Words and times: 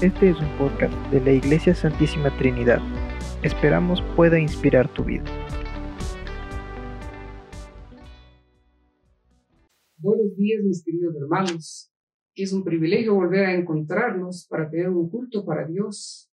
Este 0.00 0.30
es 0.30 0.38
un 0.38 0.56
podcast 0.56 0.94
de 1.10 1.20
la 1.20 1.32
Iglesia 1.32 1.74
Santísima 1.74 2.30
Trinidad. 2.38 2.78
Esperamos 3.42 4.00
pueda 4.14 4.38
inspirar 4.38 4.94
tu 4.94 5.02
vida. 5.02 5.24
Buenos 9.96 10.36
días 10.36 10.62
mis 10.62 10.84
queridos 10.84 11.16
hermanos. 11.16 11.92
Es 12.36 12.52
un 12.52 12.62
privilegio 12.62 13.16
volver 13.16 13.46
a 13.46 13.54
encontrarnos 13.56 14.46
para 14.48 14.70
tener 14.70 14.88
un 14.88 15.10
culto 15.10 15.44
para 15.44 15.66
Dios 15.66 16.30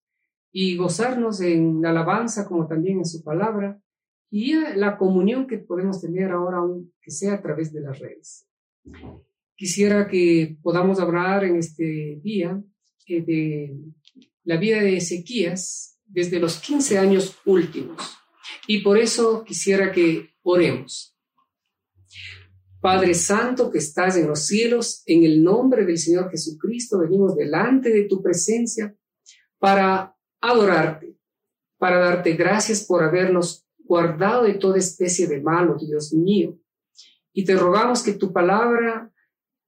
y 0.52 0.76
gozarnos 0.76 1.40
en 1.40 1.82
la 1.82 1.92
alabanza 1.92 2.46
como 2.46 2.68
también 2.68 2.98
en 2.98 3.06
su 3.06 3.24
palabra 3.24 3.80
y 4.30 4.56
la 4.76 4.98
comunión 4.98 5.48
que 5.48 5.60
podemos 5.60 6.02
tener 6.02 6.32
ahora, 6.32 6.60
que 7.02 7.12
sea 7.12 7.36
a 7.36 7.42
través 7.42 7.72
de 7.72 7.80
las 7.80 7.98
redes. 7.98 8.46
Quisiera 9.56 10.10
que 10.10 10.58
podamos 10.62 11.00
hablar 11.00 11.46
en 11.46 11.56
este 11.56 12.20
día 12.22 12.62
eh, 13.08 13.22
de 13.22 13.78
la 14.44 14.58
vida 14.58 14.82
de 14.82 14.98
Ezequías 14.98 16.00
desde 16.06 16.40
los 16.40 16.60
15 16.60 16.98
años 16.98 17.36
últimos. 17.46 17.98
Y 18.68 18.80
por 18.80 18.98
eso 18.98 19.44
quisiera 19.44 19.92
que 19.92 20.36
oremos. 20.44 21.18
Padre 22.80 23.14
Santo 23.14 23.72
que 23.72 23.78
estás 23.78 24.18
en 24.18 24.28
los 24.28 24.46
cielos, 24.46 25.04
en 25.06 25.24
el 25.24 25.42
nombre 25.42 25.86
del 25.86 25.98
Señor 25.98 26.30
Jesucristo, 26.30 27.00
venimos 27.00 27.36
delante 27.36 27.90
de 27.90 28.04
tu 28.04 28.22
presencia 28.22 28.94
para 29.58 30.16
adorarte, 30.42 31.16
para 31.78 31.98
darte 32.00 32.34
gracias 32.34 32.84
por 32.84 33.02
habernos 33.02 33.66
guardado 33.78 34.44
de 34.44 34.56
toda 34.56 34.78
especie 34.78 35.28
de 35.28 35.42
malo, 35.42 35.78
Dios 35.78 36.14
mío. 36.14 36.60
Y 37.32 37.46
te 37.46 37.56
rogamos 37.56 38.04
que 38.04 38.14
tu 38.14 38.34
palabra 38.34 39.12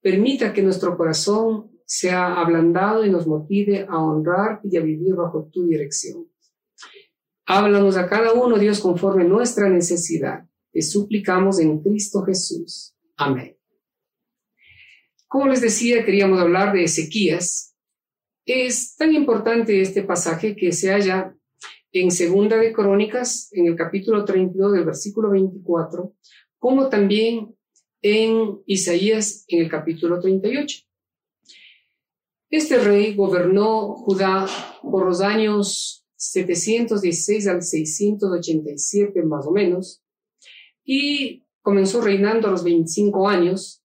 permita 0.02 0.54
que 0.54 0.62
nuestro 0.62 0.98
corazón 0.98 1.72
sea 1.86 2.36
ablandado 2.36 3.06
y 3.06 3.10
nos 3.10 3.28
motive 3.28 3.86
a 3.88 3.98
honrar 3.98 4.60
y 4.64 4.78
a 4.78 4.82
vivir 4.82 5.16
bajo 5.16 5.50
tu 5.52 5.68
dirección. 5.68 6.28
Háblanos 7.46 7.96
a 7.96 8.10
cada 8.10 8.34
uno, 8.34 8.58
Dios, 8.58 8.80
conforme 8.80 9.24
nuestra 9.24 9.70
necesidad. 9.70 10.46
Te 10.72 10.82
suplicamos 10.82 11.60
en 11.60 11.80
Cristo 11.82 12.24
Jesús. 12.24 12.96
Amén. 13.16 13.56
Como 15.28 15.48
les 15.48 15.62
decía, 15.62 16.04
queríamos 16.04 16.40
hablar 16.40 16.74
de 16.74 16.84
Ezequías. 16.84 17.76
Es 18.46 18.96
tan 18.96 19.14
importante 19.14 19.80
este 19.80 20.04
pasaje 20.04 20.56
que 20.56 20.72
se 20.72 20.92
halla 20.92 21.36
en 21.92 22.12
Segunda 22.12 22.58
de 22.58 22.74
Crónicas, 22.74 23.50
en 23.54 23.68
el 23.68 23.76
capítulo 23.76 24.26
32 24.26 24.74
del 24.74 24.86
versículo 24.86 25.30
24, 25.32 26.14
como 26.58 26.90
también 26.90 27.56
en 28.02 28.60
Isaías 28.66 29.46
en 29.48 29.64
el 29.64 29.70
capítulo 29.70 30.20
38. 30.20 30.80
Este 32.56 32.78
rey 32.78 33.14
gobernó 33.16 33.96
Judá 33.96 34.48
por 34.82 35.06
los 35.06 35.20
años 35.20 36.08
716 36.16 37.48
al 37.48 37.62
687 37.62 39.24
más 39.24 39.46
o 39.46 39.52
menos 39.52 40.02
y 40.86 41.46
comenzó 41.62 42.00
reinando 42.00 42.48
a 42.48 42.52
los 42.52 42.64
25 42.64 43.28
años 43.28 43.84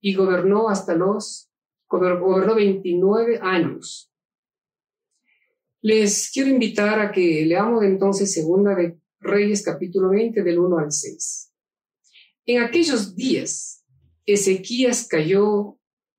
y 0.00 0.14
gobernó 0.14 0.68
hasta 0.68 0.94
los 0.94 1.50
gobernó 1.88 2.54
29 2.54 3.40
años. 3.42 4.12
Les 5.80 6.30
quiero 6.30 6.50
invitar 6.50 7.00
a 7.00 7.10
que 7.10 7.44
leamos 7.44 7.82
entonces 7.82 8.32
Segunda 8.32 8.76
de 8.76 9.00
Reyes 9.18 9.64
capítulo 9.64 10.10
20 10.10 10.44
del 10.44 10.60
1 10.60 10.78
al 10.78 10.92
6. 10.92 11.52
En 12.46 12.62
aquellos 12.62 13.16
días 13.16 13.84
Ezequías 14.24 15.08
cayó 15.08 15.76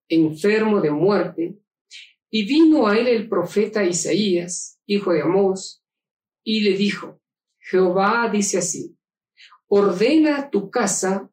enfermo 0.10 0.82
de 0.82 0.92
muerte 0.92 1.58
y 2.30 2.46
vino 2.46 2.88
a 2.88 2.98
él 2.98 3.08
el 3.08 3.30
profeta 3.30 3.84
Isaías, 3.84 4.80
hijo 4.86 5.12
de 5.14 5.22
Amós, 5.22 5.84
y 6.44 6.62
le 6.62 6.78
dijo, 6.78 7.22
Jehová 7.60 8.30
dice 8.32 8.60
así, 8.60 8.98
ordena 9.68 10.50
tu 10.50 10.70
casa, 10.70 11.30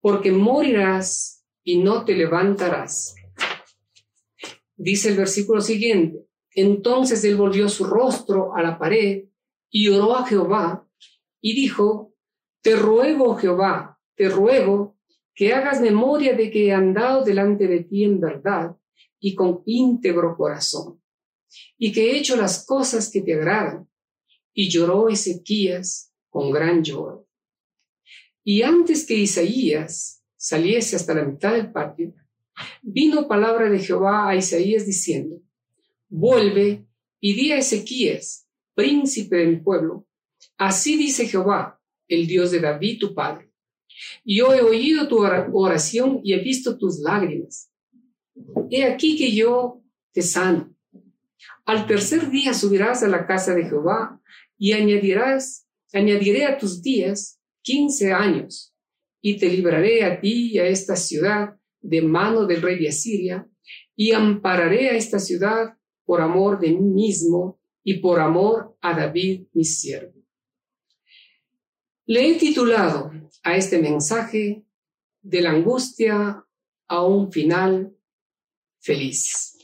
porque 0.00 0.30
morirás 0.30 1.44
y 1.64 1.78
no 1.78 2.04
te 2.04 2.14
levantarás. 2.14 3.14
Dice 4.76 5.10
el 5.10 5.16
versículo 5.16 5.60
siguiente, 5.60 6.26
entonces 6.50 7.24
él 7.24 7.36
volvió 7.36 7.68
su 7.68 7.84
rostro 7.84 8.54
a 8.54 8.62
la 8.62 8.78
pared 8.78 9.24
y 9.70 9.88
oró 9.88 10.16
a 10.16 10.26
Jehová 10.26 10.86
y 11.40 11.54
dijo, 11.54 12.14
te 12.62 12.76
ruego 12.76 13.36
Jehová, 13.36 13.98
te 14.14 14.28
ruego 14.28 14.96
que 15.34 15.52
hagas 15.54 15.80
memoria 15.80 16.34
de 16.34 16.50
que 16.50 16.66
he 16.66 16.72
andado 16.72 17.24
delante 17.24 17.66
de 17.66 17.84
ti 17.84 18.04
en 18.04 18.20
verdad 18.20 18.76
y 19.26 19.34
con 19.34 19.64
íntegro 19.66 20.36
corazón, 20.36 21.02
y 21.76 21.90
que 21.90 22.12
he 22.12 22.16
hecho 22.16 22.36
las 22.36 22.64
cosas 22.64 23.10
que 23.10 23.22
te 23.22 23.34
agradan. 23.34 23.88
Y 24.54 24.68
lloró 24.70 25.08
Ezequías 25.08 26.14
con 26.30 26.52
gran 26.52 26.84
lloro. 26.84 27.28
Y 28.44 28.62
antes 28.62 29.04
que 29.04 29.14
Isaías 29.14 30.22
saliese 30.36 30.94
hasta 30.94 31.12
la 31.12 31.24
mitad 31.24 31.54
del 31.54 31.72
patio, 31.72 32.14
vino 32.82 33.26
palabra 33.26 33.68
de 33.68 33.80
Jehová 33.80 34.28
a 34.28 34.36
Isaías 34.36 34.86
diciendo, 34.86 35.42
vuelve 36.08 36.86
y 37.20 37.34
di 37.34 37.50
a 37.50 37.58
Ezequías, 37.58 38.48
príncipe 38.76 39.38
de 39.38 39.46
mi 39.46 39.56
pueblo, 39.56 40.06
así 40.56 40.96
dice 40.96 41.26
Jehová, 41.26 41.82
el 42.06 42.28
Dios 42.28 42.52
de 42.52 42.60
David 42.60 43.00
tu 43.00 43.12
padre. 43.12 43.50
Yo 44.24 44.54
he 44.54 44.62
oído 44.62 45.08
tu 45.08 45.18
oración 45.18 46.20
y 46.22 46.32
he 46.32 46.38
visto 46.38 46.78
tus 46.78 47.00
lágrimas 47.00 47.72
he 48.70 48.84
aquí 48.84 49.16
que 49.16 49.34
yo 49.34 49.82
te 50.12 50.22
sano. 50.22 50.74
Al 51.64 51.86
tercer 51.86 52.30
día 52.30 52.54
subirás 52.54 53.02
a 53.02 53.08
la 53.08 53.26
casa 53.26 53.54
de 53.54 53.64
Jehová 53.64 54.20
y 54.56 54.72
añadirás, 54.72 55.66
añadiré 55.92 56.44
a 56.44 56.58
tus 56.58 56.82
días 56.82 57.40
quince 57.62 58.12
años 58.12 58.74
y 59.20 59.38
te 59.38 59.48
libraré 59.48 60.04
a 60.04 60.20
ti 60.20 60.52
y 60.52 60.58
a 60.58 60.66
esta 60.66 60.96
ciudad 60.96 61.56
de 61.80 62.02
mano 62.02 62.46
del 62.46 62.62
rey 62.62 62.78
de 62.78 62.88
Asiria 62.88 63.48
y 63.96 64.12
ampararé 64.12 64.90
a 64.90 64.96
esta 64.96 65.18
ciudad 65.18 65.76
por 66.04 66.20
amor 66.20 66.60
de 66.60 66.70
mí 66.70 66.80
mismo 66.80 67.60
y 67.82 67.94
por 67.98 68.20
amor 68.20 68.76
a 68.80 68.96
David 68.96 69.46
mi 69.52 69.64
siervo. 69.64 70.12
Le 72.06 72.30
he 72.30 72.34
titulado 72.38 73.10
a 73.42 73.56
este 73.56 73.78
mensaje 73.78 74.64
de 75.22 75.40
la 75.40 75.50
angustia 75.50 76.44
a 76.86 77.04
un 77.04 77.32
final 77.32 77.95
feliz. 78.86 79.58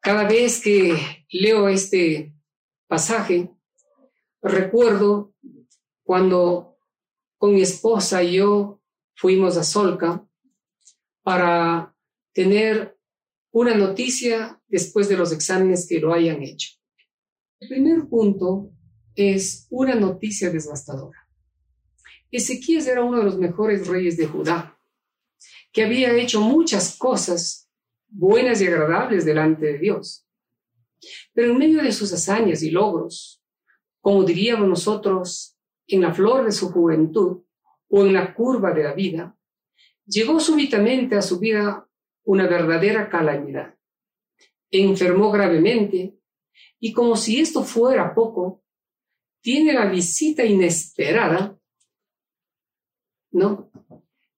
Cada 0.00 0.26
vez 0.26 0.60
que 0.60 1.26
leo 1.30 1.68
este 1.68 2.34
pasaje, 2.86 3.50
recuerdo 4.40 5.34
cuando 6.02 6.78
con 7.38 7.54
mi 7.54 7.60
esposa 7.60 8.22
y 8.22 8.36
yo 8.36 8.80
fuimos 9.14 9.56
a 9.56 9.64
Solca 9.64 10.26
para 11.22 11.94
tener 12.32 12.96
una 13.52 13.74
noticia 13.74 14.60
después 14.68 15.08
de 15.08 15.16
los 15.16 15.32
exámenes 15.32 15.86
que 15.88 16.00
lo 16.00 16.14
hayan 16.14 16.42
hecho. 16.42 16.70
El 17.60 17.68
primer 17.68 18.08
punto 18.08 18.70
es 19.14 19.66
una 19.70 19.94
noticia 19.94 20.50
devastadora. 20.50 21.28
Ezequías 22.30 22.86
era 22.86 23.02
uno 23.02 23.18
de 23.18 23.24
los 23.24 23.38
mejores 23.38 23.86
reyes 23.86 24.16
de 24.16 24.26
Judá, 24.26 24.78
que 25.72 25.84
había 25.84 26.14
hecho 26.14 26.40
muchas 26.40 26.96
cosas 26.96 27.65
buenas 28.08 28.60
y 28.60 28.66
agradables 28.66 29.24
delante 29.24 29.66
de 29.66 29.78
Dios. 29.78 30.26
Pero 31.32 31.52
en 31.52 31.58
medio 31.58 31.82
de 31.82 31.92
sus 31.92 32.12
hazañas 32.12 32.62
y 32.62 32.70
logros, 32.70 33.42
como 34.00 34.24
diríamos 34.24 34.68
nosotros, 34.68 35.56
en 35.86 36.00
la 36.00 36.12
flor 36.12 36.44
de 36.44 36.52
su 36.52 36.70
juventud 36.70 37.42
o 37.88 38.04
en 38.04 38.12
la 38.12 38.34
curva 38.34 38.72
de 38.72 38.84
la 38.84 38.92
vida, 38.92 39.36
llegó 40.04 40.40
súbitamente 40.40 41.16
a 41.16 41.22
su 41.22 41.38
vida 41.38 41.88
una 42.24 42.46
verdadera 42.46 43.08
calamidad. 43.08 43.74
Enfermó 44.70 45.30
gravemente 45.30 46.18
y 46.80 46.92
como 46.92 47.16
si 47.16 47.40
esto 47.40 47.62
fuera 47.62 48.14
poco, 48.14 48.62
tiene 49.40 49.72
la 49.72 49.86
visita 49.86 50.44
inesperada, 50.44 51.56
¿no? 53.30 53.70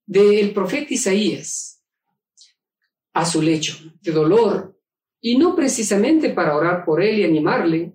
Del 0.05 0.53
profeta 0.53 0.93
Isaías, 0.93 1.78
a 3.13 3.25
su 3.25 3.43
lecho 3.43 3.77
de 4.01 4.13
dolor, 4.13 4.79
y 5.21 5.37
no 5.37 5.57
precisamente 5.57 6.31
para 6.31 6.57
orar 6.57 6.85
por 6.85 7.03
él 7.03 7.19
y 7.19 7.25
animarle, 7.25 7.95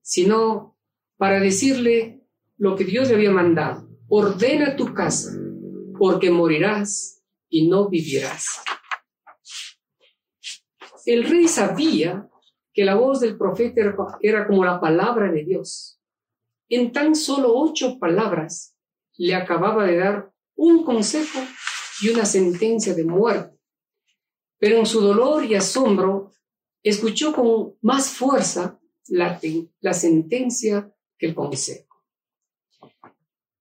sino 0.00 0.78
para 1.16 1.40
decirle 1.40 2.26
lo 2.56 2.74
que 2.76 2.84
Dios 2.84 3.08
le 3.08 3.16
había 3.16 3.30
mandado. 3.30 3.88
Ordena 4.08 4.76
tu 4.76 4.94
casa, 4.94 5.32
porque 5.98 6.30
morirás 6.30 7.22
y 7.48 7.68
no 7.68 7.88
vivirás. 7.88 8.62
El 11.04 11.24
rey 11.24 11.48
sabía 11.48 12.28
que 12.72 12.84
la 12.84 12.94
voz 12.94 13.20
del 13.20 13.36
profeta 13.36 13.82
era 14.20 14.46
como 14.46 14.64
la 14.64 14.80
palabra 14.80 15.30
de 15.30 15.44
Dios. 15.44 16.00
En 16.68 16.92
tan 16.92 17.14
solo 17.14 17.54
ocho 17.54 17.98
palabras 17.98 18.74
le 19.18 19.34
acababa 19.34 19.84
de 19.84 19.98
dar 19.98 20.32
un 20.54 20.84
consejo 20.84 21.40
y 22.00 22.08
una 22.08 22.24
sentencia 22.24 22.94
de 22.94 23.04
muerte 23.04 23.61
pero 24.62 24.78
en 24.78 24.86
su 24.86 25.00
dolor 25.00 25.44
y 25.44 25.56
asombro 25.56 26.30
escuchó 26.84 27.32
con 27.32 27.74
más 27.80 28.10
fuerza 28.10 28.80
la, 29.08 29.40
sentencia 29.92 30.94
que 31.18 31.26
el 31.26 31.34
consejo. 31.34 31.96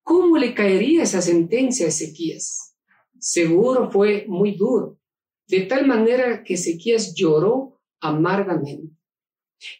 ¿Cómo 0.03 0.37
le 0.37 0.53
caería 0.53 1.01
esa 1.01 1.19
sentencia 1.19 1.87
a 1.87 1.89
Ezequías? 1.89 2.77
Seguro 3.17 3.89
fue 3.89 4.25
muy 4.27 4.51
duro, 4.55 4.99
de 5.47 5.61
tal 5.61 5.87
manera 5.87 6.43
que 6.43 6.53
Ezequías 6.53 7.15
lloró 7.15 7.81
amargamente 7.99 8.95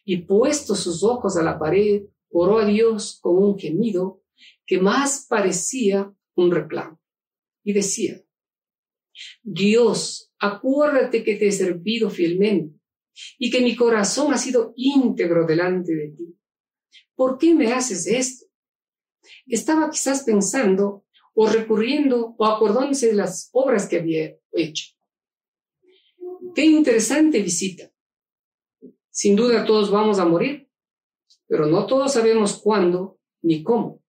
y 0.03 0.24
puesto 0.24 0.74
sus 0.74 1.03
ojos 1.03 1.38
a 1.38 1.44
la 1.44 1.59
pared, 1.59 2.01
oró 2.31 2.57
a 2.57 2.65
Dios 2.65 3.19
con 3.21 3.38
un 3.38 3.59
gemido 3.59 4.24
que 4.65 4.79
más 4.79 5.27
parecía 5.29 6.12
un 6.33 6.50
reclamo. 6.50 7.00
Y 7.63 7.74
decía, 7.74 8.19
Dios, 9.44 10.30
acuérdate 10.41 11.23
que 11.23 11.35
te 11.35 11.47
he 11.47 11.51
servido 11.51 12.09
fielmente 12.09 12.75
y 13.38 13.51
que 13.51 13.61
mi 13.61 13.75
corazón 13.75 14.33
ha 14.33 14.38
sido 14.38 14.73
íntegro 14.75 15.45
delante 15.45 15.93
de 15.93 16.09
ti. 16.09 16.35
¿Por 17.15 17.38
qué 17.38 17.53
me 17.53 17.71
haces 17.71 18.07
esto? 18.07 18.45
Estaba 19.45 19.89
quizás 19.91 20.23
pensando 20.23 21.05
o 21.33 21.47
recurriendo 21.47 22.35
o 22.38 22.45
acordándose 22.45 23.07
de 23.07 23.13
las 23.13 23.49
obras 23.53 23.88
que 23.88 23.97
había 23.97 24.35
hecho. 24.51 24.95
Qué 26.55 26.65
interesante 26.65 27.41
visita. 27.41 27.91
Sin 29.11 29.35
duda 29.35 29.63
todos 29.63 29.91
vamos 29.91 30.17
a 30.17 30.25
morir, 30.25 30.67
pero 31.47 31.67
no 31.67 31.85
todos 31.85 32.13
sabemos 32.13 32.59
cuándo 32.59 33.19
ni 33.43 33.61
cómo. 33.61 34.01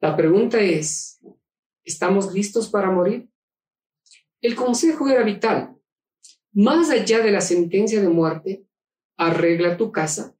La 0.00 0.16
pregunta 0.16 0.60
es, 0.60 1.20
¿estamos 1.84 2.32
listos 2.34 2.68
para 2.68 2.90
morir? 2.90 3.30
El 4.46 4.54
consejo 4.54 5.08
era 5.08 5.24
vital. 5.24 5.76
Más 6.52 6.88
allá 6.90 7.18
de 7.18 7.32
la 7.32 7.40
sentencia 7.40 8.00
de 8.00 8.08
muerte, 8.08 8.64
arregla 9.16 9.76
tu 9.76 9.90
casa. 9.90 10.36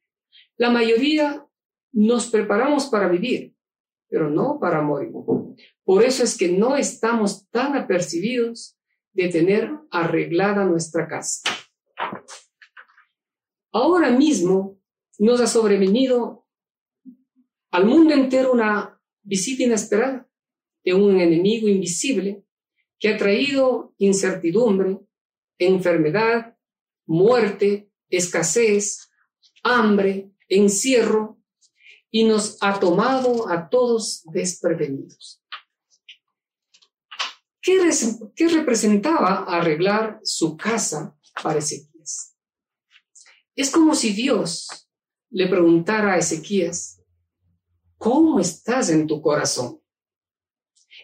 La 0.57 0.71
mayoría 0.71 1.45
nos 1.91 2.31
preparamos 2.31 2.87
para 2.87 3.09
vivir, 3.09 3.57
pero 4.09 4.31
no 4.31 4.61
para 4.61 4.81
morir. 4.81 5.11
Por 5.83 6.05
eso 6.05 6.23
es 6.23 6.39
que 6.39 6.53
no 6.53 6.77
estamos 6.77 7.51
tan 7.51 7.75
apercibidos 7.75 8.79
de 9.13 9.29
tener 9.29 9.73
arreglada 9.91 10.65
nuestra 10.65 11.09
casa. 11.09 11.41
Ahora 13.73 14.13
mismo 14.13 14.79
nos 15.19 15.41
ha 15.41 15.49
sobrevenido 15.49 16.47
al 17.73 17.87
mundo 17.87 18.15
entero 18.15 18.53
una 18.53 19.03
visita 19.25 19.65
inesperada 19.65 20.31
de 20.85 20.95
un 20.95 21.21
enemigo 21.21 21.67
invisible 21.67 22.46
que 23.07 23.15
ha 23.15 23.19
traído 23.19 23.95
incertidumbre, 23.99 24.99
enfermedad, 25.61 26.57
muerte, 27.07 27.89
escasez, 28.11 29.09
hambre, 29.63 30.33
encierro 30.49 31.41
y 32.11 32.25
nos 32.25 32.59
ha 32.61 32.81
tomado 32.81 33.49
a 33.49 33.69
todos 33.69 34.25
desprevenidos. 34.33 35.41
¿Qué, 37.63 37.79
¿Qué, 38.35 38.49
representaba 38.49 39.45
arreglar 39.45 40.19
su 40.25 40.57
casa 40.57 41.17
para 41.45 41.61
Ezequías? 41.61 42.37
Es 43.55 43.71
como 43.71 43.95
si 43.95 44.15
Dios 44.15 44.67
le 45.31 45.47
preguntara 45.47 46.15
a 46.15 46.19
Ezequías, 46.19 47.01
¿cómo 47.99 48.41
estás 48.41 48.91
en 48.91 49.07
tu 49.07 49.23
corazón? 49.23 49.81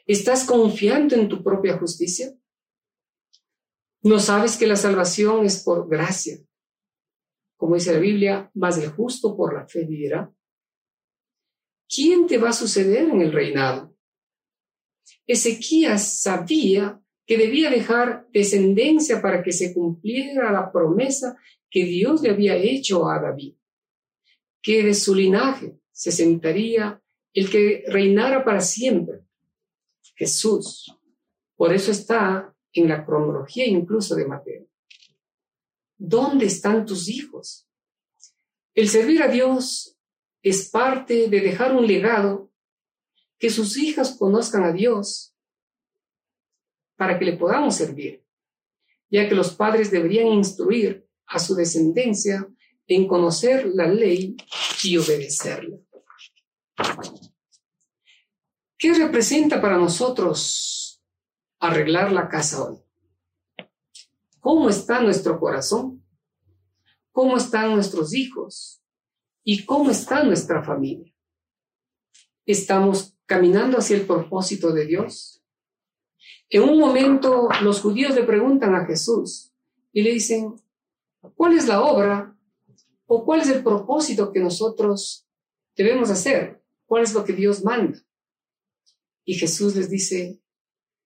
¿Estás 0.07 0.45
confiando 0.45 1.15
en 1.15 1.29
tu 1.29 1.43
propia 1.43 1.79
justicia? 1.79 2.35
¿No 4.03 4.19
sabes 4.19 4.57
que 4.57 4.67
la 4.67 4.77
salvación 4.77 5.47
es 5.47 5.63
por 5.63 5.89
gracia? 5.89 6.39
Como 7.57 7.77
dice 7.77 7.93
la 7.93 8.01
Biblia, 8.01 8.51
más 8.55 8.79
el 8.79 8.91
justo 8.91 9.37
por 9.37 9.55
la 9.55 9.69
fe 9.69 9.85
vivirá. 9.85 10.33
¿Quién 11.89 12.27
te 12.27 12.39
va 12.39 12.49
a 12.49 12.55
suceder 12.55 13.09
en 13.11 13.21
el 13.21 13.33
reinado? 13.33 13.97
Ezequías 15.27 16.21
sabía 16.21 17.01
que 17.25 17.39
debía 17.39 17.71
dejar 17.71 18.27
descendencia 18.33 19.23
para 19.23 19.43
que 19.43 19.53
se 19.53 19.73
cumpliera 19.73 20.51
la 20.51 20.73
promesa 20.73 21.37
que 21.71 21.85
Dios 21.85 22.23
le 22.23 22.31
había 22.31 22.57
hecho 22.57 23.09
a 23.09 23.21
David, 23.21 23.55
que 24.61 24.83
de 24.83 24.95
su 24.95 25.15
linaje 25.15 25.79
se 25.93 26.11
sentaría 26.11 27.01
el 27.33 27.51
que 27.51 27.85
reinara 27.87 28.45
para 28.45 28.61
siempre, 28.61 29.21
Jesús. 30.23 30.97
Por 31.57 31.75
eso 31.75 31.91
está 31.91 32.55
en 32.73 32.89
la 32.89 33.05
cronología 33.05 33.67
incluso 33.67 34.15
de 34.15 34.25
Mateo. 34.25 34.69
¿Dónde 35.99 36.47
están 36.47 36.87
tus 36.87 37.09
hijos? 37.09 37.67
El 38.73 38.89
servir 38.89 39.21
a 39.25 39.27
Dios 39.27 39.99
es 40.41 40.71
parte 40.71 41.29
de 41.29 41.41
dejar 41.41 41.75
un 41.75 41.89
legado 41.89 42.53
que 43.37 43.51
sus 43.51 43.77
hijas 43.77 44.17
conozcan 44.17 44.63
a 44.63 44.73
Dios 44.73 45.35
para 46.97 47.19
que 47.19 47.25
le 47.25 47.37
podamos 47.37 47.75
servir, 47.75 48.25
ya 49.11 49.29
que 49.29 49.35
los 49.35 49.55
padres 49.57 49.91
deberían 49.91 50.29
instruir 50.29 51.05
a 51.27 51.41
su 51.41 51.57
descendencia 51.57 52.49
en 52.87 53.09
conocer 53.09 53.67
la 53.67 53.89
ley 53.89 54.37
y 54.85 54.97
obedecerla. 54.99 55.79
¿Qué 58.83 58.93
representa 58.95 59.63
para 59.63 59.79
nosotros 59.79 61.01
arreglar 61.61 62.11
la 62.11 62.29
casa 62.29 62.65
hoy? 62.65 62.79
¿Cómo 64.41 64.69
está 64.69 65.01
nuestro 65.01 65.39
corazón? 65.39 66.05
¿Cómo 67.13 67.37
están 67.37 67.75
nuestros 67.77 68.13
hijos? 68.13 68.83
¿Y 69.45 69.65
cómo 69.65 69.93
está 69.93 70.25
nuestra 70.25 70.65
familia? 70.65 71.15
¿Estamos 72.45 73.17
caminando 73.25 73.79
hacia 73.79 73.99
el 73.99 74.05
propósito 74.05 74.73
de 74.73 74.85
Dios? 74.85 75.45
En 76.49 76.65
un 76.65 76.81
momento 76.81 77.51
los 77.63 77.81
judíos 77.81 78.17
le 78.17 78.25
preguntan 78.25 78.75
a 78.75 78.85
Jesús 78.85 79.53
y 79.93 80.03
le 80.03 80.11
dicen, 80.11 80.57
¿Cuál 81.37 81.53
es 81.53 81.69
la 81.69 81.83
obra 81.83 82.37
o 83.07 83.25
cuál 83.25 83.43
es 83.43 83.49
el 83.49 83.63
propósito 83.63 84.33
que 84.33 84.41
nosotros 84.41 85.29
debemos 85.77 86.11
hacer? 86.11 86.61
¿Cuál 86.85 87.05
es 87.05 87.15
lo 87.15 87.25
que 87.25 87.33
Dios 87.33 87.63
manda? 87.63 88.03
Y 89.25 89.35
Jesús 89.35 89.77
les 89.77 89.89
dice, 89.89 90.41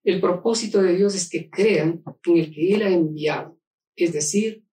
el 0.05 0.21
propósito 0.21 0.83
de 0.83 0.97
Dios 0.97 1.15
es 1.15 1.29
que 1.29 1.51
crean 1.51 2.03
en 2.25 2.37
el 2.37 2.55
que 2.55 2.75
Él 2.75 2.83
ha 2.83 2.91
enviado, 2.91 3.59
es 3.97 4.13
decir, 4.13 4.65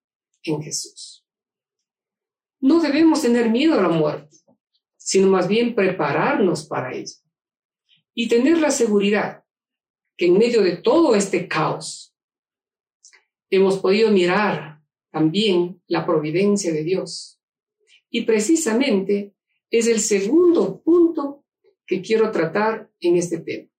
en 0.43 0.61
Jesús. 0.61 1.25
No 2.59 2.79
debemos 2.79 3.21
tener 3.21 3.49
miedo 3.49 3.77
a 3.77 3.81
la 3.81 3.89
muerte, 3.89 4.37
sino 4.95 5.27
más 5.27 5.47
bien 5.47 5.75
prepararnos 5.75 6.65
para 6.65 6.93
ella 6.93 7.15
y 8.13 8.27
tener 8.27 8.59
la 8.59 8.71
seguridad 8.71 9.43
que 10.15 10.27
en 10.27 10.37
medio 10.37 10.61
de 10.61 10.77
todo 10.77 11.15
este 11.15 11.47
caos 11.47 12.15
hemos 13.49 13.79
podido 13.79 14.11
mirar 14.11 14.81
también 15.11 15.81
la 15.87 16.05
providencia 16.05 16.71
de 16.71 16.83
Dios. 16.83 17.39
Y 18.09 18.21
precisamente 18.21 19.33
es 19.69 19.87
el 19.87 19.99
segundo 19.99 20.81
punto 20.81 21.42
que 21.85 22.01
quiero 22.01 22.31
tratar 22.31 22.89
en 22.99 23.17
este 23.17 23.39
tema. 23.39 23.69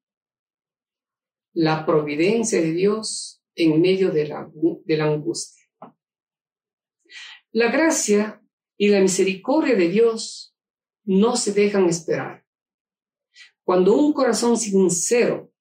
La 1.52 1.86
providencia 1.86 2.60
de 2.60 2.72
Dios 2.72 3.42
en 3.54 3.80
medio 3.80 4.10
de 4.10 4.26
la, 4.26 5.04
angustia. 5.04 5.64
La 7.52 7.70
gracia 7.70 8.42
y 8.76 8.88
la 8.88 9.00
misericordia 9.00 9.76
de 9.76 9.88
Dios 9.88 10.56
no 11.04 11.36
se 11.36 11.52
dejan 11.52 11.88
esperar. 11.88 12.44
Cuando 13.62 13.96
un 13.96 14.12
corazón 14.12 14.56
sincero 14.56 15.52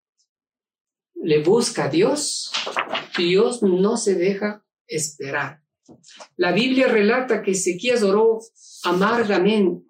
le 1.15 1.43
busca 1.43 1.85
a 1.85 1.89
Dios, 1.89 2.51
Dios 3.17 3.61
no 3.61 3.95
se 3.97 4.15
deja 4.15 4.65
esperar. 4.87 5.61
La 6.37 6.51
Biblia 6.51 6.87
relata 6.87 7.41
que 7.41 7.51
Ezequías 7.51 8.03
oró 8.03 8.39
amargamente. 8.83 9.85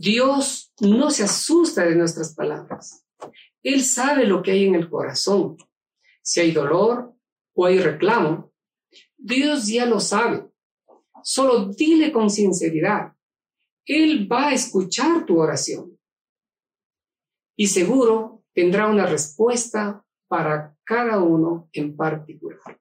Dios 0.00 0.72
no 0.80 1.10
se 1.10 1.24
asusta 1.24 1.84
de 1.84 1.94
nuestras 1.94 2.34
palabras. 2.34 3.04
Él 3.62 3.84
sabe 3.84 4.24
lo 4.24 4.42
que 4.42 4.52
hay 4.52 4.64
en 4.64 4.74
el 4.74 4.88
corazón. 4.88 5.58
Si 6.22 6.40
hay 6.40 6.52
dolor 6.52 7.14
o 7.52 7.66
hay 7.66 7.80
reclamo, 7.80 8.50
Dios 9.18 9.66
ya 9.66 9.84
lo 9.84 10.00
sabe. 10.00 10.48
Solo 11.22 11.66
dile 11.66 12.12
con 12.12 12.30
sinceridad. 12.30 13.12
Él 13.84 14.26
va 14.30 14.48
a 14.48 14.54
escuchar 14.54 15.26
tu 15.26 15.38
oración. 15.38 15.98
Y 17.54 17.66
seguro 17.66 18.42
tendrá 18.54 18.86
una 18.86 19.04
respuesta 19.04 20.02
para 20.28 20.78
cada 20.82 21.18
uno 21.18 21.68
en 21.74 21.94
particular. 21.94 22.80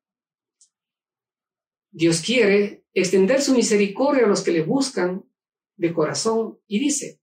Dios 1.91 2.21
quiere 2.21 2.85
extender 2.93 3.41
su 3.41 3.53
misericordia 3.53 4.23
a 4.23 4.29
los 4.29 4.41
que 4.41 4.51
le 4.51 4.61
buscan 4.61 5.28
de 5.79 5.93
corazón 5.93 6.59
y 6.67 6.79
dice, 6.79 7.19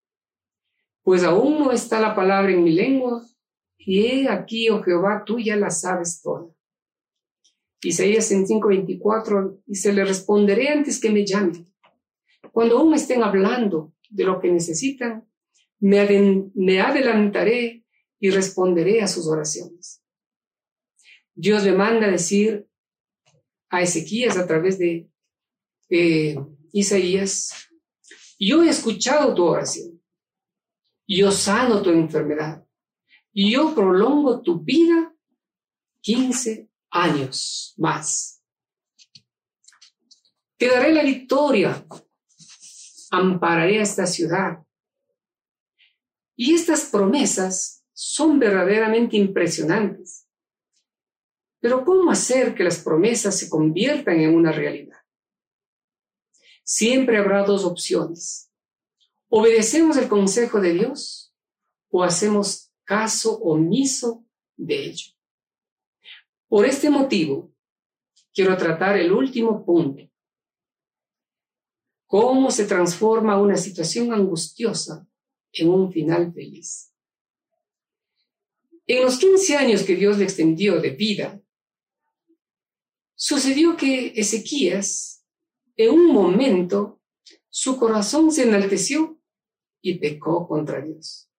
pues 1.03 1.23
aún 1.23 1.59
no 1.59 1.71
está 1.71 2.01
la 2.01 2.17
palabra 2.17 2.51
en 2.53 2.65
mi 2.65 2.73
lengua, 2.73 3.23
y 3.79 4.07
he 4.07 4.29
aquí, 4.29 4.69
oh 4.71 4.83
Jehová, 4.83 5.23
tú 5.25 5.39
ya 5.39 5.55
la 5.55 5.71
sabes 5.71 6.21
toda. 6.21 6.49
Isaías 7.83 8.33
en 8.33 8.47
5:24 8.47 9.63
dice, 9.67 9.93
le 9.93 10.05
responderé 10.05 10.71
antes 10.71 10.99
que 10.99 11.11
me 11.11 11.25
llamen. 11.25 11.71
Cuando 12.51 12.79
aún 12.79 12.91
me 12.91 12.97
estén 12.97 13.23
hablando 13.23 13.93
de 14.09 14.25
lo 14.25 14.41
que 14.41 14.51
necesitan, 14.51 15.29
me, 15.79 16.51
me 16.55 16.81
adelantaré 16.81 17.85
y 18.19 18.31
responderé 18.31 19.03
a 19.03 19.07
sus 19.07 19.29
oraciones. 19.29 20.03
Dios 21.35 21.63
le 21.65 21.73
manda 21.73 22.11
decir 22.11 22.67
a 23.69 23.83
Ezequías 23.83 24.39
a 24.39 24.47
través 24.47 24.79
de 24.79 25.09
Isaías, 26.73 27.66
yo 28.39 28.63
he 28.63 28.69
escuchado 28.69 29.35
tu 29.35 29.45
oración, 29.45 30.03
yo 31.07 31.31
sano 31.31 31.83
tu 31.83 31.91
enfermedad, 31.91 32.65
yo 33.33 33.75
prolongo 33.75 34.41
tu 34.43 34.61
vida 34.61 35.15
15 36.01 36.69
años 36.91 37.75
más. 37.77 38.43
Te 40.57 40.69
daré 40.69 40.93
la 40.93 41.03
victoria, 41.03 41.87
ampararé 43.11 43.81
a 43.81 43.83
esta 43.83 44.07
ciudad. 44.07 44.59
Y 46.35 46.55
estas 46.55 46.87
promesas 46.87 47.85
son 47.93 48.39
verdaderamente 48.39 49.17
impresionantes. 49.17 50.27
Pero 51.61 51.85
¿cómo 51.85 52.11
hacer 52.11 52.55
que 52.55 52.65
las 52.65 52.79
promesas 52.79 53.39
se 53.39 53.49
conviertan 53.49 54.21
en 54.21 54.35
una 54.35 54.53
realidad? 54.53 54.99
Siempre 56.69 57.17
habrá 57.17 57.45
dos 57.45 57.65
opciones. 57.65 58.51
¿Obedecemos 59.29 59.97
el 59.99 60.09
consejo 60.09 60.61
de 60.61 60.73
Dios 60.73 61.33
o 61.91 62.03
hacemos 62.03 62.73
caso 62.83 63.39
omiso 63.39 64.27
de 64.57 64.87
ello? 64.87 65.13
Por 66.49 66.67
este 66.67 66.91
motivo, 66.91 67.55
quiero 68.35 68.57
tratar 68.57 68.97
el 68.99 69.13
último 69.13 69.65
punto. 69.65 70.11
¿Cómo 72.07 72.51
se 72.51 72.65
transforma 72.67 73.41
una 73.41 73.57
situación 73.57 74.13
angustiosa 74.13 75.07
en 75.53 75.69
un 75.69 75.93
final 75.93 76.33
feliz? 76.33 76.93
En 78.89 79.05
los 79.05 79.19
15 79.19 79.57
años 79.57 79.85
que 79.85 79.95
Dios 79.95 80.19
le 80.19 80.25
extendió 80.25 80.81
de 80.81 80.91
vida, 80.91 81.41
sucedió 83.15 83.77
que 83.77 84.13
Ezequías, 84.17 85.16
en 85.77 85.91
un 85.91 86.07
momento, 86.13 87.01
su 87.49 87.79
corazón 87.79 88.31
se 88.31 88.45
enalteció 88.45 89.21
y 89.81 89.99
pecó 89.99 90.47
contra 90.49 90.81
Dios. 90.81 91.31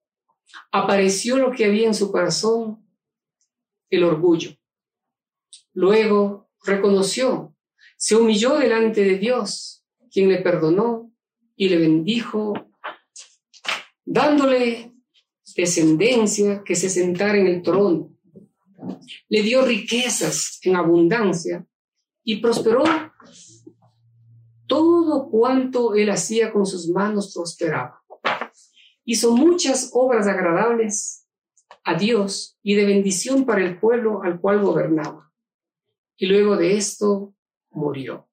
Apareció 0.71 1.37
lo 1.37 1.51
que 1.51 1.65
había 1.65 1.87
en 1.87 1.93
su 1.93 2.11
corazón, 2.11 2.85
el 3.89 4.03
orgullo. 4.03 4.51
Luego 5.73 6.49
reconoció, 6.63 7.55
se 7.97 8.15
humilló 8.15 8.57
delante 8.57 9.03
de 9.03 9.17
Dios, 9.17 9.85
quien 10.11 10.29
le 10.29 10.41
perdonó 10.41 11.11
y 11.55 11.69
le 11.69 11.77
bendijo, 11.77 12.53
dándole 14.05 14.93
descendencia 15.55 16.63
que 16.63 16.75
se 16.75 16.89
sentara 16.89 17.37
en 17.37 17.47
el 17.47 17.61
trono. 17.61 18.15
Le 19.27 19.41
dio 19.41 19.65
riquezas 19.65 20.59
en 20.61 20.75
abundancia 20.75 21.65
y 22.23 22.37
prosperó. 22.37 22.83
Todo 24.67 25.29
cuanto 25.29 25.95
él 25.95 26.09
hacía 26.09 26.51
con 26.51 26.65
sus 26.65 26.89
manos 26.89 27.33
prosperaba. 27.33 28.03
Hizo 29.05 29.35
muchas 29.35 29.91
obras 29.93 30.27
agradables 30.27 31.25
a 31.83 31.95
Dios 31.95 32.57
y 32.61 32.75
de 32.75 32.85
bendición 32.85 33.45
para 33.45 33.63
el 33.65 33.79
pueblo 33.79 34.21
al 34.23 34.39
cual 34.39 34.61
gobernaba 34.61 35.27
y 36.17 36.25
luego 36.25 36.57
de 36.57 36.75
esto 36.75 37.35
murió. 37.69 38.27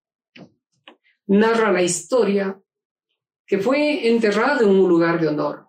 Narra 1.27 1.71
la 1.71 1.83
historia 1.83 2.61
que 3.47 3.59
fue 3.59 4.09
enterrado 4.09 4.65
en 4.65 4.71
un 4.71 4.89
lugar 4.89 5.21
de 5.21 5.29
honor. 5.29 5.69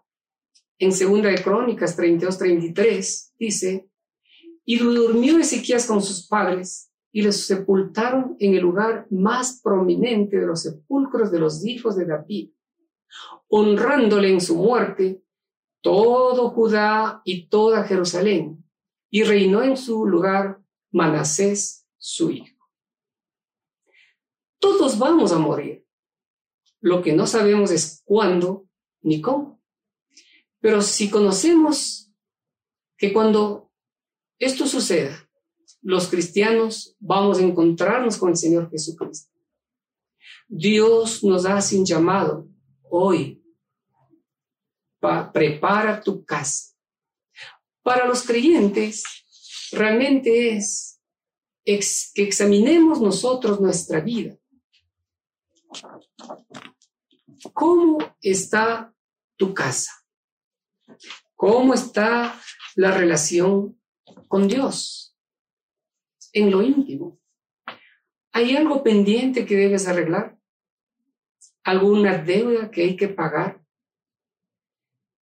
En 0.79 0.91
Segunda 0.91 1.29
de 1.29 1.43
Crónicas 1.43 1.97
32-33 1.97 3.33
dice, 3.37 3.89
y 4.63 4.79
durmió 4.79 5.37
Ezequías 5.37 5.85
con 5.85 6.01
sus 6.01 6.27
padres 6.27 6.91
y 7.15 7.21
les 7.21 7.47
sepultaron 7.47 8.35
en 8.41 8.55
el 8.55 8.61
lugar 8.61 9.07
más 9.09 9.61
prominente 9.63 10.37
de 10.37 10.45
los 10.45 10.63
sepulcros 10.63 11.31
de 11.31 11.39
los 11.39 11.65
hijos 11.65 11.95
de 11.95 12.05
David, 12.05 12.51
honrándole 13.47 14.29
en 14.29 14.41
su 14.41 14.57
muerte 14.57 15.23
todo 15.79 16.49
Judá 16.49 17.21
y 17.23 17.47
toda 17.47 17.85
Jerusalén, 17.85 18.65
y 19.09 19.23
reinó 19.23 19.63
en 19.63 19.77
su 19.77 20.05
lugar 20.05 20.59
Manasés 20.91 21.87
su 21.97 22.31
Hijo. 22.31 22.69
Todos 24.59 24.99
vamos 24.99 25.31
a 25.31 25.39
morir. 25.39 25.87
Lo 26.81 27.01
que 27.01 27.13
no 27.13 27.27
sabemos 27.27 27.71
es 27.71 28.01
cuándo 28.03 28.67
ni 29.01 29.21
cómo. 29.21 29.61
Pero 30.59 30.81
si 30.81 31.09
conocemos 31.09 32.11
que 32.97 33.13
cuando 33.13 33.71
esto 34.37 34.67
suceda, 34.67 35.24
los 35.85 36.07
cristianos 36.07 36.95
vamos 36.99 37.37
a 37.37 37.43
encontrarnos 37.43 38.17
con 38.17 38.29
el 38.29 38.37
Señor 38.37 38.71
Jesucristo. 38.71 39.31
Dios 40.47 41.23
nos 41.23 41.45
hace 41.45 41.77
un 41.77 41.85
llamado 41.85 42.47
hoy. 42.89 43.43
prepara 45.31 46.01
tu 46.01 46.25
casa. 46.25 46.73
Para 47.83 48.07
los 48.07 48.23
creyentes, 48.23 49.03
realmente 49.71 50.57
es 50.57 50.99
que 52.15 52.23
examinemos 52.23 52.99
nosotros 52.99 53.61
nuestra 53.61 53.99
vida. 53.99 54.35
¿Cómo 57.53 57.99
está 58.21 58.91
tu 59.35 59.53
casa? 59.53 59.91
¿Cómo 61.35 61.75
está 61.75 62.41
la 62.73 62.89
relación 62.89 63.79
con 64.27 64.47
Dios? 64.47 65.14
En 66.35 66.51
lo 66.51 66.61
íntimo. 66.61 67.17
¿Hay 68.33 68.57
algo 68.57 68.83
pendiente 68.83 69.45
que 69.45 69.55
debes 69.55 69.87
arreglar? 69.87 70.37
¿Alguna 71.63 72.17
deuda 72.17 72.69
que 72.69 72.83
hay 72.83 72.97
que 72.97 73.07
pagar? 73.07 73.63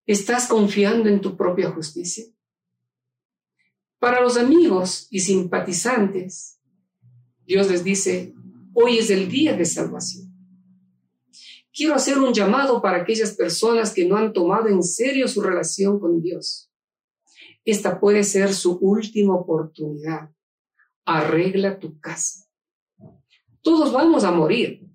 ¿Estás 0.07 0.47
confiando 0.47 1.07
en 1.09 1.21
tu 1.21 1.37
propia 1.37 1.69
justicia? 1.69 2.25
Para 3.99 4.21
los 4.21 4.37
amigos 4.37 5.07
y 5.11 5.19
simpatizantes, 5.19 6.59
Dios 7.45 7.69
les 7.69 7.83
dice, 7.83 8.33
hoy 8.73 8.97
es 8.97 9.11
el 9.11 9.29
día 9.29 9.55
de 9.55 9.65
salvación. 9.65 10.33
Quiero 11.71 11.93
hacer 11.93 12.17
un 12.17 12.33
llamado 12.33 12.81
para 12.81 13.03
aquellas 13.03 13.35
personas 13.35 13.93
que 13.93 14.05
no 14.05 14.17
han 14.17 14.33
tomado 14.33 14.67
en 14.67 14.81
serio 14.81 15.27
su 15.27 15.41
relación 15.41 15.99
con 15.99 16.23
Dios. 16.23 16.71
Esta 17.63 17.99
puede 17.99 18.23
ser 18.23 18.51
su 18.51 18.79
última 18.79 19.35
oportunidad. 19.35 20.31
Arregla 21.05 21.79
tu 21.79 21.99
casa. 21.99 22.45
Todos 23.61 23.91
vamos 23.91 24.23
a 24.23 24.31
morir. 24.31 24.85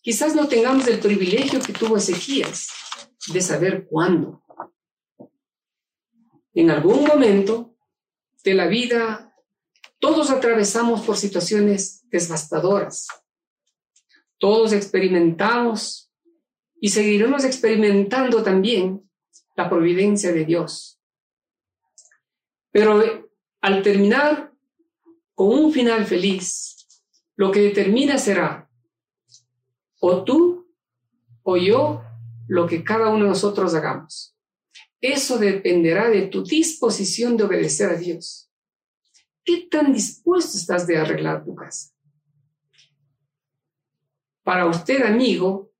Quizás 0.00 0.34
no 0.34 0.48
tengamos 0.48 0.86
el 0.88 0.98
privilegio 0.98 1.60
que 1.60 1.72
tuvo 1.72 1.96
Ezequías 1.96 2.68
de 3.32 3.40
saber 3.40 3.86
cuándo. 3.86 4.42
En 6.54 6.70
algún 6.70 7.04
momento 7.04 7.76
de 8.44 8.54
la 8.54 8.66
vida, 8.66 9.34
todos 9.98 10.30
atravesamos 10.30 11.02
por 11.02 11.16
situaciones 11.16 12.02
devastadoras. 12.10 13.06
Todos 14.38 14.72
experimentamos 14.72 16.12
y 16.80 16.88
seguiremos 16.88 17.44
experimentando 17.44 18.42
también 18.42 19.08
la 19.54 19.70
providencia 19.70 20.32
de 20.32 20.44
Dios. 20.44 21.00
Pero 22.72 23.00
eh, 23.02 23.24
al 23.60 23.82
terminar 23.82 24.51
con 25.34 25.48
un 25.48 25.72
final 25.72 26.06
feliz, 26.06 26.86
lo 27.36 27.50
que 27.50 27.60
determina 27.60 28.18
será 28.18 28.68
o 30.00 30.24
tú 30.24 30.68
o 31.42 31.56
yo 31.56 32.02
lo 32.48 32.66
que 32.66 32.84
cada 32.84 33.08
uno 33.08 33.24
de 33.24 33.30
nosotros 33.30 33.74
hagamos. 33.74 34.36
Eso 35.00 35.38
dependerá 35.38 36.10
de 36.10 36.22
tu 36.22 36.44
disposición 36.44 37.36
de 37.36 37.44
obedecer 37.44 37.90
a 37.90 37.96
Dios. 37.96 38.50
¿Qué 39.44 39.68
tan 39.70 39.92
dispuesto 39.92 40.56
estás 40.56 40.86
de 40.86 40.96
arreglar 40.96 41.44
tu 41.44 41.54
casa? 41.54 41.90
Para 44.42 44.66
usted, 44.66 45.02
amigo, 45.02 45.72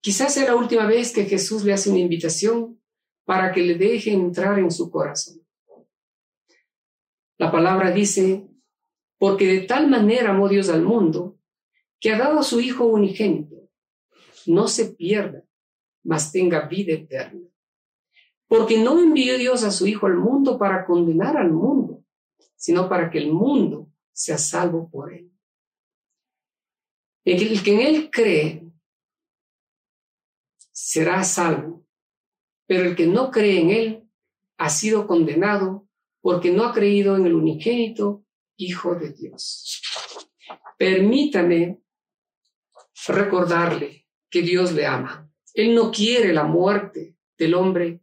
quizás 0.00 0.34
sea 0.34 0.46
la 0.46 0.56
última 0.56 0.86
vez 0.86 1.12
que 1.12 1.24
Jesús 1.24 1.64
le 1.64 1.72
hace 1.72 1.90
una 1.90 1.98
invitación 1.98 2.80
para 3.24 3.52
que 3.52 3.62
le 3.62 3.74
deje 3.74 4.12
entrar 4.12 4.58
en 4.58 4.70
su 4.70 4.90
corazón. 4.90 5.40
La 7.38 7.50
palabra 7.50 7.90
dice, 7.90 8.46
porque 9.18 9.46
de 9.46 9.60
tal 9.60 9.88
manera 9.88 10.30
amó 10.30 10.48
Dios 10.48 10.68
al 10.68 10.82
mundo, 10.82 11.38
que 12.00 12.12
ha 12.12 12.18
dado 12.18 12.38
a 12.38 12.42
su 12.42 12.60
Hijo 12.60 12.84
unigénito, 12.84 13.68
no 14.46 14.68
se 14.68 14.92
pierda, 14.94 15.44
mas 16.02 16.32
tenga 16.32 16.68
vida 16.68 16.92
eterna. 16.92 17.48
Porque 18.46 18.78
no 18.78 18.98
envió 19.00 19.38
Dios 19.38 19.64
a 19.64 19.70
su 19.70 19.86
Hijo 19.86 20.06
al 20.06 20.16
mundo 20.16 20.58
para 20.58 20.84
condenar 20.84 21.36
al 21.36 21.50
mundo, 21.50 22.04
sino 22.56 22.88
para 22.88 23.10
que 23.10 23.18
el 23.18 23.32
mundo 23.32 23.90
sea 24.12 24.38
salvo 24.38 24.90
por 24.90 25.12
él. 25.12 25.30
El 27.24 27.62
que 27.62 27.72
en 27.72 27.80
él 27.80 28.10
cree 28.10 28.70
será 30.70 31.24
salvo, 31.24 31.86
pero 32.66 32.84
el 32.84 32.96
que 32.96 33.06
no 33.06 33.30
cree 33.30 33.60
en 33.60 33.70
él 33.70 34.08
ha 34.58 34.68
sido 34.68 35.06
condenado 35.06 35.88
porque 36.20 36.50
no 36.50 36.64
ha 36.64 36.74
creído 36.74 37.16
en 37.16 37.26
el 37.26 37.34
unigénito 37.34 38.23
Hijo 38.56 38.94
de 38.94 39.12
Dios. 39.12 39.80
Permítame 40.78 41.80
recordarle 43.08 44.06
que 44.30 44.42
Dios 44.42 44.72
le 44.72 44.86
ama. 44.86 45.30
Él 45.52 45.74
no 45.74 45.90
quiere 45.90 46.32
la 46.32 46.44
muerte 46.44 47.16
del 47.38 47.54
hombre 47.54 48.00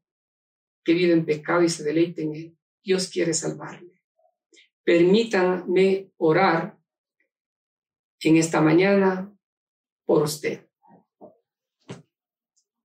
que 0.83 0.93
vive 0.93 1.13
en 1.13 1.25
pecado 1.25 1.63
y 1.63 1.69
se 1.69 1.83
deleite 1.83 2.23
en 2.23 2.35
él. 2.35 2.57
Dios 2.83 3.09
quiere 3.09 3.33
salvarle. 3.33 4.01
Permítanme 4.83 6.11
orar 6.17 6.77
en 8.19 8.37
esta 8.37 8.61
mañana 8.61 9.31
por 10.05 10.23
usted. 10.23 10.67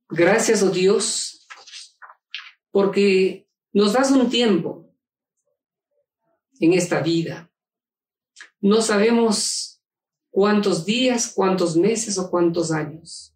Gracias, 0.08 0.62
oh 0.62 0.70
Dios, 0.70 1.48
porque 2.70 3.48
nos 3.72 3.92
das 3.94 4.10
un 4.12 4.30
tiempo 4.30 4.94
en 6.60 6.74
esta 6.74 7.00
vida. 7.00 7.50
No 8.66 8.82
sabemos 8.82 9.80
cuántos 10.28 10.84
días, 10.84 11.32
cuántos 11.32 11.76
meses 11.76 12.18
o 12.18 12.28
cuántos 12.28 12.72
años. 12.72 13.32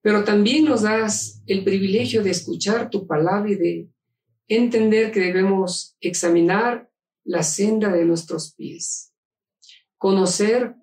Pero 0.00 0.24
también 0.24 0.64
nos 0.64 0.80
das 0.80 1.42
el 1.46 1.62
privilegio 1.62 2.22
de 2.22 2.30
escuchar 2.30 2.88
tu 2.88 3.06
palabra 3.06 3.50
y 3.50 3.54
de 3.56 3.90
entender 4.48 5.12
que 5.12 5.20
debemos 5.20 5.94
examinar 6.00 6.90
la 7.22 7.42
senda 7.42 7.92
de 7.92 8.06
nuestros 8.06 8.54
pies, 8.54 9.12
conocer 9.98 10.74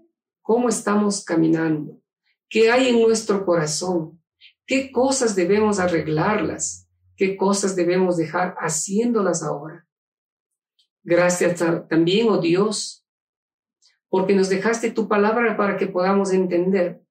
cómo 0.43 0.69
estamos 0.69 1.25
caminando, 1.25 1.99
qué 2.47 2.69
hay 2.69 2.89
en 2.89 3.01
nuestro 3.01 3.43
corazón, 3.43 4.21
qué 4.67 4.91
cosas 4.91 5.35
debemos 5.35 5.79
arreglarlas, 5.79 6.87
qué 7.17 7.35
cosas 7.35 7.75
debemos 7.75 8.17
dejar 8.17 8.53
haciéndolas 8.59 9.41
ahora. 9.41 9.87
Gracias 11.01 11.59
también, 11.89 12.29
oh 12.29 12.39
Dios, 12.39 12.98
porque 14.09 14.35
nos 14.35 14.49
dejaste 14.49 14.91
tu 14.91 15.07
palabra 15.07 15.55
para 15.55 15.77
que 15.77 15.87
podamos 15.87 16.33
entender 16.33 17.01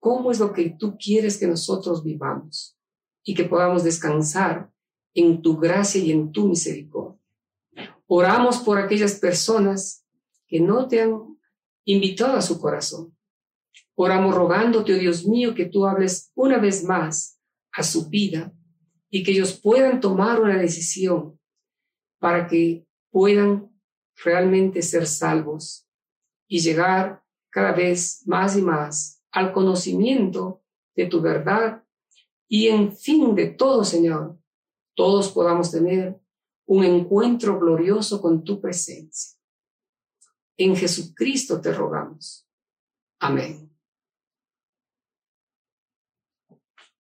cómo 0.00 0.30
es 0.30 0.40
lo 0.40 0.52
que 0.52 0.70
tú 0.78 0.96
quieres 0.96 1.38
que 1.38 1.46
nosotros 1.46 2.02
vivamos 2.02 2.78
y 3.22 3.34
que 3.34 3.44
podamos 3.44 3.84
descansar 3.84 4.70
en 5.14 5.42
tu 5.42 5.56
gracia 5.56 6.00
y 6.00 6.12
en 6.12 6.32
tu 6.32 6.48
misericordia. 6.48 7.20
Oramos 8.06 8.58
por 8.58 8.78
aquellas 8.78 9.18
personas 9.18 10.06
que 10.46 10.60
no 10.60 10.86
te 10.86 11.02
han 11.02 11.36
invitado 11.84 12.36
a 12.36 12.42
su 12.42 12.60
corazón. 12.60 13.16
Oramos 13.94 14.34
rogándote, 14.34 14.94
oh 14.94 14.98
Dios 14.98 15.26
mío, 15.26 15.54
que 15.54 15.66
tú 15.66 15.86
hables 15.86 16.30
una 16.34 16.58
vez 16.58 16.84
más 16.84 17.40
a 17.72 17.82
su 17.82 18.08
vida 18.08 18.52
y 19.10 19.22
que 19.22 19.32
ellos 19.32 19.58
puedan 19.60 20.00
tomar 20.00 20.40
una 20.40 20.58
decisión 20.58 21.38
para 22.18 22.46
que 22.46 22.86
puedan 23.10 23.75
realmente 24.24 24.82
ser 24.82 25.06
salvos 25.06 25.88
y 26.48 26.60
llegar 26.60 27.22
cada 27.50 27.72
vez 27.72 28.22
más 28.26 28.56
y 28.56 28.62
más 28.62 29.22
al 29.30 29.52
conocimiento 29.52 30.62
de 30.94 31.06
tu 31.06 31.20
verdad 31.20 31.82
y 32.48 32.68
en 32.68 32.96
fin 32.96 33.34
de 33.34 33.46
todo, 33.46 33.84
Señor, 33.84 34.38
todos 34.94 35.30
podamos 35.30 35.70
tener 35.70 36.18
un 36.66 36.84
encuentro 36.84 37.58
glorioso 37.58 38.20
con 38.20 38.44
tu 38.44 38.60
presencia. 38.60 39.38
En 40.56 40.74
Jesucristo 40.76 41.60
te 41.60 41.72
rogamos. 41.72 42.48
Amén. 43.18 43.65